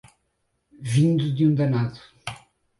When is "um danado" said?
1.45-1.99